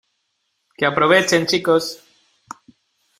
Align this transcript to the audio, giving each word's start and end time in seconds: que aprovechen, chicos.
que 0.79 0.83
aprovechen, 0.87 1.45
chicos. 1.45 1.83